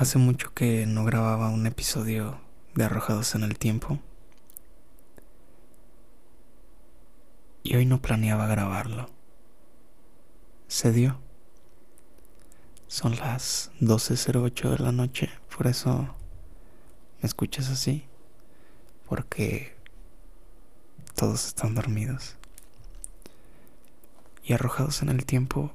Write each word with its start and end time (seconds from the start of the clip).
Hace 0.00 0.16
mucho 0.16 0.54
que 0.54 0.86
no 0.86 1.04
grababa 1.04 1.50
un 1.50 1.66
episodio 1.66 2.40
de 2.74 2.84
Arrojados 2.84 3.34
en 3.34 3.42
el 3.42 3.58
Tiempo. 3.58 3.98
Y 7.62 7.76
hoy 7.76 7.84
no 7.84 8.00
planeaba 8.00 8.46
grabarlo. 8.46 9.10
Se 10.68 10.90
dio. 10.90 11.20
Son 12.86 13.14
las 13.16 13.72
12.08 13.82 14.70
de 14.70 14.78
la 14.78 14.90
noche, 14.90 15.28
por 15.54 15.66
eso 15.66 16.14
me 17.20 17.26
escuchas 17.26 17.68
así. 17.68 18.06
Porque 19.06 19.76
todos 21.14 21.46
están 21.46 21.74
dormidos. 21.74 22.38
Y 24.44 24.54
arrojados 24.54 25.02
en 25.02 25.10
el 25.10 25.26
tiempo 25.26 25.74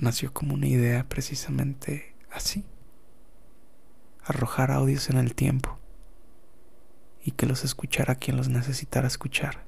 nació 0.00 0.32
como 0.32 0.54
una 0.54 0.66
idea 0.66 1.08
precisamente 1.08 2.14
así. 2.32 2.64
Arrojar 4.24 4.70
audios 4.70 5.10
en 5.10 5.16
el 5.16 5.34
tiempo 5.34 5.78
y 7.22 7.32
que 7.32 7.46
los 7.46 7.64
escuchara 7.64 8.14
quien 8.14 8.36
los 8.36 8.48
necesitara 8.48 9.06
escuchar. 9.06 9.64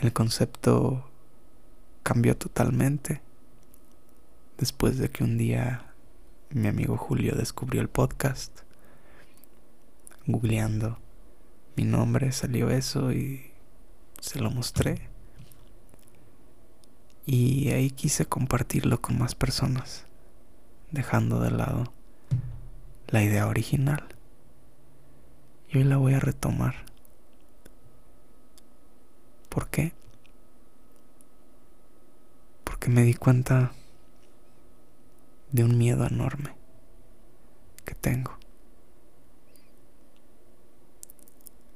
El 0.00 0.12
concepto 0.12 1.10
cambió 2.02 2.36
totalmente 2.36 3.20
después 4.56 4.98
de 4.98 5.10
que 5.10 5.24
un 5.24 5.38
día 5.38 5.92
mi 6.50 6.68
amigo 6.68 6.96
Julio 6.96 7.34
descubrió 7.34 7.82
el 7.82 7.88
podcast. 7.88 8.60
Googleando 10.26 10.98
mi 11.78 11.84
nombre 11.84 12.32
salió 12.32 12.70
eso 12.70 13.12
y 13.12 13.52
se 14.20 14.40
lo 14.40 14.50
mostré. 14.50 15.08
Y 17.30 17.72
ahí 17.72 17.90
quise 17.90 18.24
compartirlo 18.24 19.02
con 19.02 19.18
más 19.18 19.34
personas, 19.34 20.06
dejando 20.90 21.40
de 21.40 21.50
lado 21.50 21.92
la 23.06 23.22
idea 23.22 23.46
original. 23.46 24.02
Y 25.68 25.76
hoy 25.76 25.84
la 25.84 25.98
voy 25.98 26.14
a 26.14 26.20
retomar. 26.20 26.86
¿Por 29.50 29.68
qué? 29.68 29.92
Porque 32.64 32.88
me 32.88 33.02
di 33.02 33.12
cuenta 33.12 33.72
de 35.52 35.64
un 35.64 35.76
miedo 35.76 36.06
enorme 36.06 36.54
que 37.84 37.94
tengo. 37.94 38.38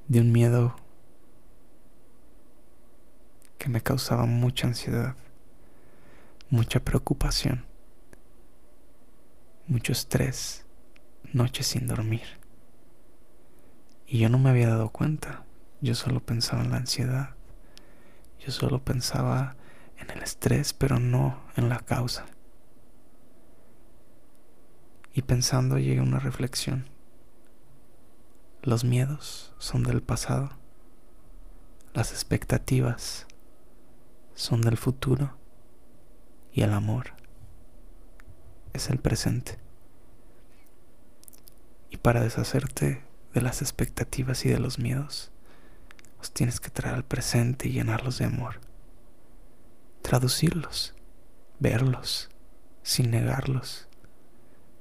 De 0.09 0.19
un 0.19 0.33
miedo 0.33 0.77
que 3.59 3.69
me 3.69 3.83
causaba 3.83 4.25
mucha 4.25 4.66
ansiedad 4.66 5.14
mucha 6.53 6.81
preocupación, 6.81 7.64
mucho 9.67 9.92
estrés, 9.92 10.67
noches 11.33 11.67
sin 11.67 11.86
dormir. 11.86 12.25
Y 14.06 14.19
yo 14.19 14.28
no 14.28 14.39
me 14.39 14.50
había 14.50 14.69
dado 14.69 14.91
cuenta, 14.91 15.47
yo 15.81 15.94
solo 15.94 16.20
pensaba 16.20 16.62
en 16.62 16.70
la 16.70 16.77
ansiedad, 16.77 17.36
yo 18.39 18.53
solo 18.53 18.84
pensaba 18.84 19.56
en 19.97 20.11
el 20.11 20.22
estrés, 20.22 20.75
pero 20.75 21.00
no 21.00 21.41
en 21.56 21.70
la 21.70 21.78
causa. 21.78 22.27
Y 25.14 25.22
pensando 25.22 25.78
llegué 25.78 26.00
a 26.00 26.05
una 26.05 26.19
reflexión. 26.19 26.87
Los 28.61 28.84
miedos 28.84 29.55
son 29.56 29.84
del 29.84 30.03
pasado, 30.03 30.50
las 31.94 32.12
expectativas 32.12 33.27
son 34.34 34.61
del 34.61 34.77
futuro 34.77 35.41
y 36.53 36.62
el 36.62 36.72
amor 36.72 37.14
es 38.72 38.91
el 38.91 38.98
presente. 38.98 39.58
Y 41.91 41.97
para 41.98 42.22
deshacerte 42.22 43.03
de 43.34 43.41
las 43.42 43.62
expectativas 43.62 44.44
y 44.44 44.49
de 44.49 44.59
los 44.59 44.78
miedos, 44.78 45.31
los 46.19 46.32
tienes 46.32 46.60
que 46.60 46.71
traer 46.71 46.94
al 46.94 47.04
presente 47.04 47.69
y 47.69 47.72
llenarlos 47.72 48.19
de 48.19 48.27
amor. 48.27 48.60
Traducirlos, 50.03 50.94
verlos, 51.59 52.28
sin 52.82 53.10
negarlos. 53.10 53.88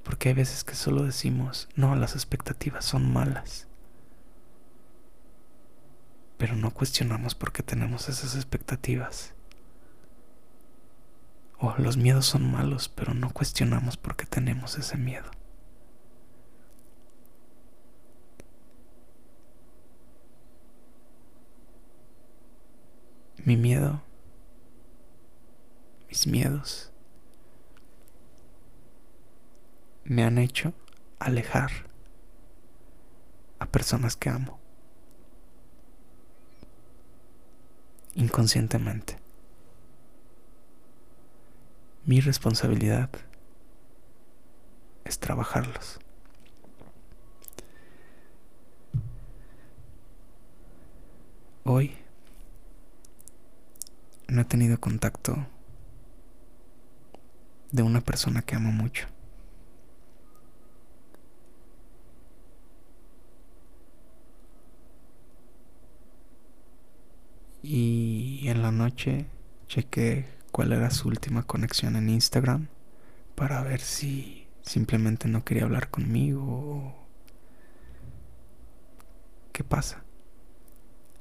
Porque 0.02 0.30
hay 0.30 0.34
veces 0.34 0.64
que 0.64 0.74
solo 0.74 1.04
decimos, 1.04 1.68
no, 1.76 1.94
las 1.96 2.14
expectativas 2.14 2.84
son 2.84 3.12
malas. 3.12 3.68
Pero 6.38 6.56
no 6.56 6.72
cuestionamos 6.72 7.34
por 7.34 7.52
qué 7.52 7.62
tenemos 7.62 8.08
esas 8.08 8.34
expectativas. 8.34 9.34
O 11.64 11.72
los 11.78 11.96
miedos 11.96 12.26
son 12.26 12.50
malos, 12.50 12.88
pero 12.88 13.14
no 13.14 13.30
cuestionamos 13.30 13.96
por 13.96 14.16
qué 14.16 14.26
tenemos 14.26 14.76
ese 14.78 14.96
miedo. 14.96 15.30
Mi 23.44 23.56
miedo, 23.56 24.02
mis 26.08 26.26
miedos, 26.26 26.90
me 30.02 30.24
han 30.24 30.38
hecho 30.38 30.74
alejar 31.20 31.70
a 33.60 33.66
personas 33.66 34.16
que 34.16 34.30
amo. 34.30 34.58
Inconscientemente. 38.16 39.21
Mi 42.04 42.20
responsabilidad 42.20 43.10
es 45.04 45.20
trabajarlos. 45.20 46.00
Hoy 51.64 51.92
no 54.26 54.40
he 54.40 54.44
tenido 54.44 54.80
contacto 54.80 55.46
de 57.70 57.82
una 57.84 58.00
persona 58.00 58.42
que 58.42 58.56
amo 58.56 58.72
mucho. 58.72 59.06
Y 67.62 68.48
en 68.48 68.60
la 68.60 68.72
noche 68.72 69.26
chequé 69.68 70.41
cuál 70.52 70.72
era 70.72 70.90
su 70.90 71.08
última 71.08 71.42
conexión 71.42 71.96
en 71.96 72.10
Instagram 72.10 72.68
para 73.34 73.62
ver 73.62 73.80
si 73.80 74.46
simplemente 74.62 75.26
no 75.26 75.44
quería 75.44 75.64
hablar 75.64 75.90
conmigo 75.90 76.42
o 76.44 76.94
qué 79.52 79.64
pasa. 79.64 80.04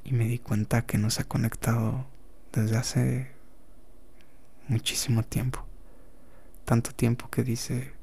Y 0.04 0.14
me 0.14 0.26
di 0.26 0.38
cuenta 0.40 0.86
que 0.86 0.98
no 0.98 1.10
se 1.10 1.22
ha 1.22 1.28
conectado 1.28 2.06
desde 2.52 2.78
hace 2.78 3.32
muchísimo 4.68 5.24
tiempo. 5.24 5.66
Tanto 6.66 6.92
tiempo 6.92 7.30
que 7.30 7.44
dice 7.44 7.94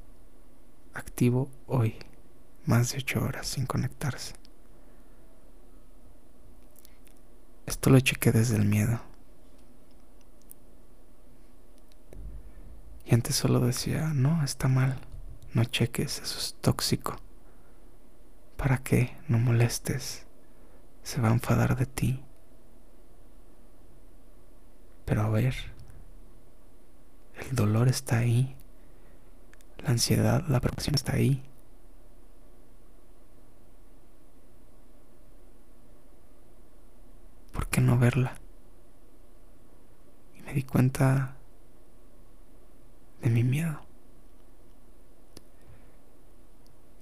activo 0.93 1.49
hoy, 1.67 1.95
más 2.65 2.91
de 2.91 2.99
ocho 2.99 3.21
horas 3.23 3.47
sin 3.47 3.65
conectarse. 3.65 4.33
Esto 7.65 7.91
lo 7.91 7.99
chequé 7.99 8.31
desde 8.31 8.55
el 8.55 8.65
miedo. 8.65 9.08
Y 13.09 13.15
antes 13.15 13.35
solo 13.35 13.59
decía, 13.59 14.11
no, 14.13 14.43
está 14.43 14.67
mal, 14.67 14.99
no 15.55 15.63
cheques, 15.63 16.19
eso 16.19 16.37
es 16.37 16.55
tóxico. 16.61 17.15
¿Para 18.55 18.83
qué? 18.83 19.17
No 19.27 19.39
molestes, 19.39 20.27
se 21.01 21.19
va 21.19 21.29
a 21.29 21.33
enfadar 21.33 21.75
de 21.75 21.87
ti. 21.87 22.23
Pero 25.05 25.23
a 25.23 25.29
ver, 25.29 25.55
el 27.49 27.55
dolor 27.55 27.87
está 27.87 28.19
ahí, 28.19 28.55
la 29.79 29.89
ansiedad, 29.89 30.43
la 30.47 30.59
preocupación 30.59 30.93
está 30.93 31.13
ahí. 31.13 31.43
¿Por 37.53 37.69
qué 37.69 37.81
no 37.81 37.97
verla? 37.97 38.35
Y 40.37 40.43
me 40.43 40.53
di 40.53 40.61
cuenta 40.61 41.38
mi 43.29 43.43
miedo. 43.43 43.81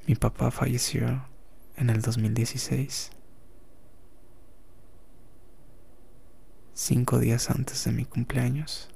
Mi 0.07 0.15
papá 0.15 0.51
falleció 0.51 1.25
en 1.75 1.89
el 1.89 2.01
2016, 2.01 3.11
cinco 6.73 7.19
días 7.19 7.49
antes 7.49 7.83
de 7.83 7.91
mi 7.91 8.05
cumpleaños. 8.05 8.89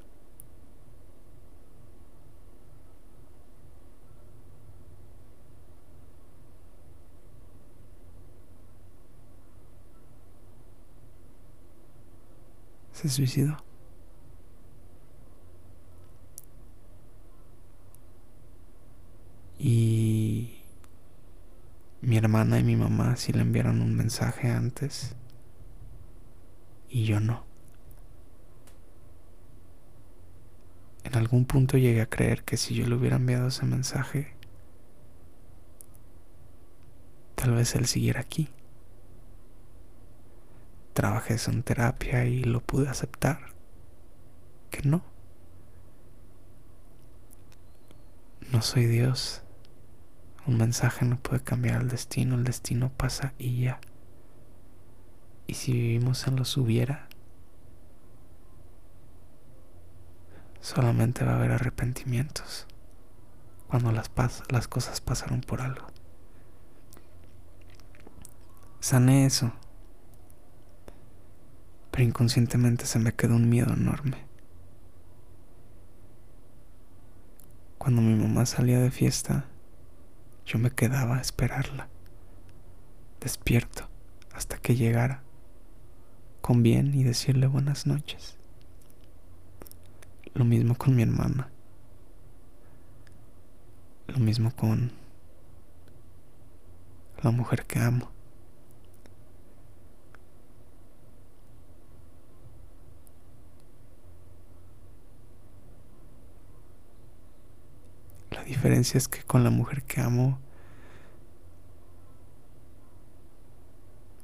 Se 12.93 13.09
suicidó. 13.09 13.57
Y 19.59 20.61
mi 22.01 22.17
hermana 22.41 22.59
y 22.59 22.63
mi 22.63 22.75
mamá 22.75 23.15
sí 23.17 23.33
le 23.33 23.41
enviaron 23.41 23.81
un 23.81 23.95
mensaje 23.95 24.49
antes 24.49 25.15
y 26.89 27.05
yo 27.05 27.19
no. 27.19 27.43
En 31.03 31.15
algún 31.15 31.45
punto 31.45 31.77
llegué 31.77 32.01
a 32.01 32.09
creer 32.09 32.43
que 32.43 32.57
si 32.57 32.73
yo 32.73 32.87
le 32.87 32.95
hubiera 32.95 33.17
enviado 33.17 33.49
ese 33.49 33.65
mensaje, 33.65 34.33
tal 37.35 37.53
vez 37.53 37.75
él 37.75 37.85
siguiera 37.85 38.21
aquí. 38.21 38.49
Trabajé 40.93 41.35
eso 41.35 41.51
en 41.51 41.61
terapia 41.61 42.25
y 42.25 42.43
lo 42.43 42.61
pude 42.61 42.89
aceptar. 42.89 43.53
Que 44.71 44.81
no. 44.81 45.03
No 48.51 48.61
soy 48.63 48.85
Dios. 48.85 49.43
Un 50.51 50.57
mensaje 50.57 51.05
no 51.05 51.17
puede 51.17 51.41
cambiar 51.41 51.81
el 51.81 51.87
destino, 51.87 52.35
el 52.35 52.43
destino 52.43 52.91
pasa 52.97 53.33
y 53.37 53.61
ya. 53.61 53.79
Y 55.47 55.53
si 55.53 55.71
vivimos 55.71 56.27
en 56.27 56.35
los 56.35 56.57
hubiera, 56.57 57.07
solamente 60.59 61.23
va 61.23 61.31
a 61.31 61.35
haber 61.37 61.53
arrepentimientos 61.53 62.67
cuando 63.69 63.93
las, 63.93 64.11
las 64.49 64.67
cosas 64.67 64.99
pasaron 64.99 65.39
por 65.39 65.61
algo. 65.61 65.87
Sané 68.81 69.25
eso, 69.25 69.53
pero 71.91 72.03
inconscientemente 72.03 72.85
se 72.87 72.99
me 72.99 73.13
quedó 73.13 73.37
un 73.37 73.47
miedo 73.47 73.71
enorme. 73.71 74.17
Cuando 77.77 78.01
mi 78.01 78.15
mamá 78.15 78.45
salía 78.45 78.81
de 78.81 78.91
fiesta, 78.91 79.45
yo 80.45 80.59
me 80.59 80.71
quedaba 80.71 81.17
a 81.17 81.21
esperarla, 81.21 81.87
despierto, 83.19 83.89
hasta 84.33 84.57
que 84.57 84.75
llegara, 84.75 85.23
con 86.41 86.63
bien 86.63 86.93
y 86.93 87.03
decirle 87.03 87.47
buenas 87.47 87.85
noches. 87.85 88.37
Lo 90.33 90.45
mismo 90.45 90.75
con 90.75 90.95
mi 90.95 91.03
hermana. 91.03 91.49
Lo 94.07 94.17
mismo 94.19 94.55
con 94.55 94.91
la 97.21 97.31
mujer 97.31 97.65
que 97.65 97.79
amo. 97.79 98.11
Diferencia 108.51 108.97
es 108.97 109.07
que 109.07 109.23
con 109.23 109.45
la 109.45 109.49
mujer 109.49 109.83
que 109.83 110.01
amo 110.01 110.37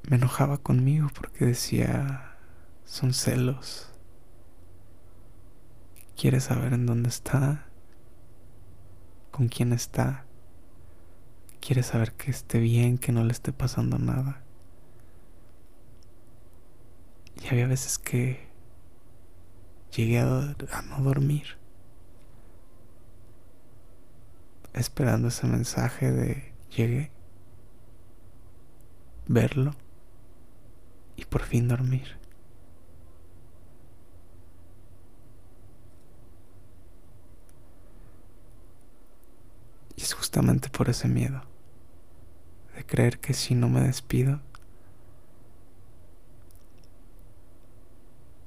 me 0.08 0.16
enojaba 0.16 0.58
conmigo 0.58 1.08
porque 1.14 1.46
decía, 1.46 2.36
son 2.84 3.14
celos. 3.14 3.90
Quiere 6.14 6.40
saber 6.40 6.74
en 6.74 6.84
dónde 6.84 7.08
está, 7.08 7.66
con 9.30 9.48
quién 9.48 9.72
está. 9.72 10.26
Quiere 11.60 11.82
saber 11.82 12.12
que 12.12 12.30
esté 12.30 12.58
bien, 12.58 12.98
que 12.98 13.12
no 13.12 13.24
le 13.24 13.32
esté 13.32 13.52
pasando 13.52 13.98
nada. 13.98 14.42
Y 17.42 17.48
había 17.48 17.66
veces 17.66 17.98
que 17.98 18.46
llegué 19.96 20.18
a, 20.20 20.54
a 20.72 20.82
no 20.82 21.00
dormir 21.02 21.56
esperando 24.80 25.28
ese 25.28 25.46
mensaje 25.46 26.12
de 26.12 26.52
llegué, 26.70 27.10
verlo 29.26 29.72
y 31.16 31.24
por 31.24 31.42
fin 31.42 31.68
dormir. 31.68 32.16
Y 39.96 40.02
es 40.02 40.14
justamente 40.14 40.68
por 40.68 40.88
ese 40.88 41.08
miedo 41.08 41.42
de 42.76 42.86
creer 42.86 43.18
que 43.18 43.34
si 43.34 43.56
no 43.56 43.68
me 43.68 43.80
despido, 43.80 44.40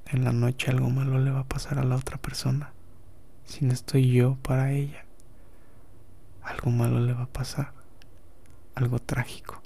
en 0.06 0.24
la 0.24 0.32
noche 0.32 0.70
algo 0.70 0.88
malo 0.88 1.18
le 1.18 1.30
va 1.30 1.40
a 1.40 1.48
pasar 1.48 1.78
a 1.78 1.84
la 1.84 1.96
otra 1.96 2.16
persona, 2.16 2.72
si 3.44 3.64
no 3.64 3.72
estoy 3.72 4.10
yo 4.12 4.36
para 4.42 4.72
ella 4.72 5.04
algo 6.42 6.70
malo 6.70 7.00
le 7.00 7.12
va 7.12 7.22
a 7.24 7.32
pasar, 7.32 7.72
algo 8.74 8.98
trágico. 8.98 9.62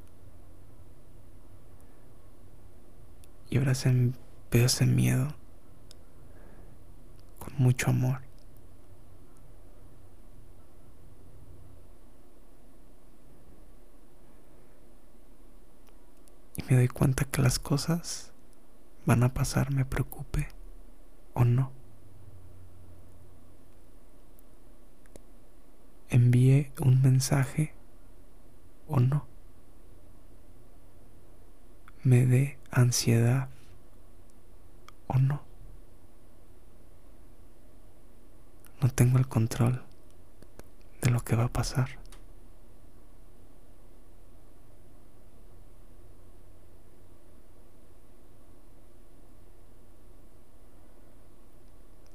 Y 3.49 3.59
ahora 3.59 3.75
se 3.75 4.13
veo 4.51 4.67
ese 4.67 4.87
miedo 4.87 5.29
con 7.39 7.55
mucho 7.57 7.91
amor. 7.91 8.21
Y 16.57 16.63
me 16.65 16.77
doy 16.77 16.89
cuenta 16.89 17.25
que 17.25 17.43
las 17.43 17.59
cosas 17.59 18.33
van 19.05 19.23
a 19.23 19.33
pasar, 19.33 19.71
me 19.73 19.85
preocupe 19.85 20.49
o 21.35 21.45
no. 21.45 21.71
Un 26.81 27.03
mensaje 27.03 27.75
o 28.89 29.01
no. 29.01 29.27
Me 32.03 32.27
dé 32.27 32.59
ansiedad 32.71 33.49
o 35.09 35.19
no. 35.19 35.43
No 38.81 38.91
tengo 38.91 39.19
el 39.19 39.27
control 39.27 39.83
de 41.03 41.11
lo 41.11 41.21
que 41.21 41.37
va 41.37 41.45
a 41.45 41.53
pasar. 41.53 41.99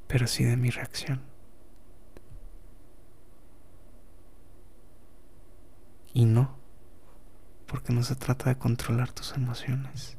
Pero 0.08 0.28
sí 0.28 0.44
de 0.44 0.58
mi 0.58 0.70
reacción. 0.70 1.31
Y 6.14 6.26
no, 6.26 6.58
porque 7.68 7.94
no 7.94 8.04
se 8.04 8.16
trata 8.16 8.50
de 8.50 8.58
controlar 8.58 9.12
tus 9.14 9.32
emociones. 9.34 10.18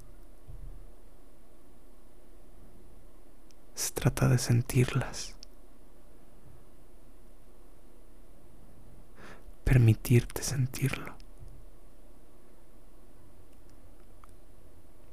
Se 3.75 3.93
trata 3.93 4.29
de 4.29 4.39
sentirlas. 4.39 5.37
Permitirte 9.65 10.43
sentirlo. 10.43 11.15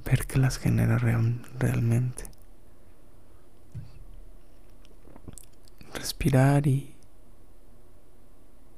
Ver 0.06 0.26
que 0.26 0.40
las 0.40 0.58
genera 0.58 0.98
realmente. 0.98 2.24
Respirar 5.94 6.68
y 6.68 6.96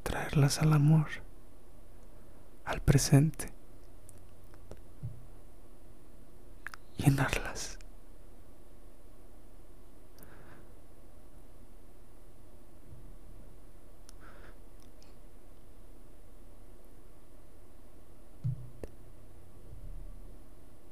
traerlas 0.03 0.60
al 0.62 0.74
amor 0.74 1.31
al 2.72 2.82
presente. 2.82 3.51
Llenarlas. 6.98 7.78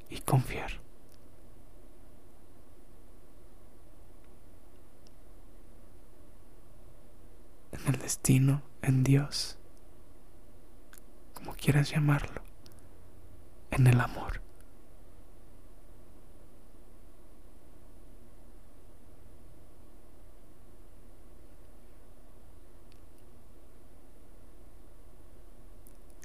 Y 0.10 0.20
confiar. 0.22 0.72
En 7.72 7.94
el 7.94 8.00
destino, 8.00 8.64
en 8.82 9.04
Dios 9.04 9.59
quieras 11.60 11.92
llamarlo, 11.92 12.42
en 13.72 13.88
el 13.88 14.00
amor. 14.00 14.42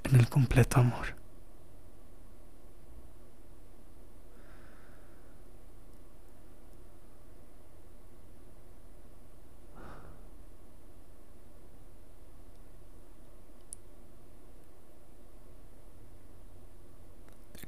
En 0.05 0.15
el 0.15 0.29
completo 0.29 0.79
amor. 0.79 1.24